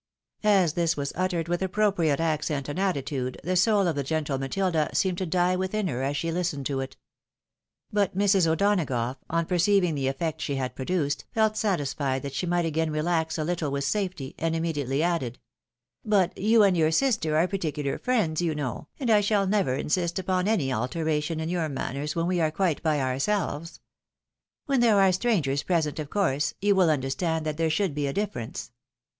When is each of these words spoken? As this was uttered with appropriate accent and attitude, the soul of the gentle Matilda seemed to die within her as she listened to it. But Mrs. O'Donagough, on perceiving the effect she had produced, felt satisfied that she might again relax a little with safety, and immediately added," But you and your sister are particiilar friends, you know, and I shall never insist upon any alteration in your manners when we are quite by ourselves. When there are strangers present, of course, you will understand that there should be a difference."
As 0.43 0.73
this 0.73 0.97
was 0.97 1.13
uttered 1.15 1.47
with 1.47 1.61
appropriate 1.61 2.19
accent 2.19 2.67
and 2.67 2.79
attitude, 2.79 3.39
the 3.43 3.55
soul 3.55 3.85
of 3.87 3.95
the 3.95 4.01
gentle 4.01 4.39
Matilda 4.39 4.89
seemed 4.95 5.19
to 5.19 5.27
die 5.27 5.55
within 5.55 5.87
her 5.89 6.01
as 6.01 6.17
she 6.17 6.31
listened 6.31 6.65
to 6.65 6.79
it. 6.79 6.97
But 7.93 8.17
Mrs. 8.17 8.47
O'Donagough, 8.47 9.17
on 9.29 9.45
perceiving 9.45 9.93
the 9.93 10.07
effect 10.07 10.41
she 10.41 10.55
had 10.55 10.73
produced, 10.75 11.25
felt 11.33 11.55
satisfied 11.55 12.23
that 12.23 12.33
she 12.33 12.47
might 12.47 12.65
again 12.65 12.89
relax 12.89 13.37
a 13.37 13.43
little 13.43 13.69
with 13.69 13.83
safety, 13.83 14.33
and 14.39 14.55
immediately 14.55 15.03
added," 15.03 15.37
But 16.03 16.35
you 16.35 16.63
and 16.63 16.75
your 16.75 16.89
sister 16.89 17.37
are 17.37 17.47
particiilar 17.47 18.01
friends, 18.01 18.41
you 18.41 18.55
know, 18.55 18.87
and 18.99 19.11
I 19.11 19.21
shall 19.21 19.45
never 19.45 19.75
insist 19.75 20.17
upon 20.17 20.47
any 20.47 20.73
alteration 20.73 21.39
in 21.39 21.47
your 21.47 21.69
manners 21.69 22.15
when 22.15 22.25
we 22.25 22.41
are 22.41 22.49
quite 22.49 22.81
by 22.81 22.99
ourselves. 22.99 23.79
When 24.65 24.79
there 24.79 24.99
are 24.99 25.11
strangers 25.11 25.61
present, 25.61 25.99
of 25.99 26.09
course, 26.09 26.55
you 26.59 26.73
will 26.73 26.89
understand 26.89 27.45
that 27.45 27.57
there 27.57 27.69
should 27.69 27.93
be 27.93 28.07
a 28.07 28.13
difference." 28.13 28.71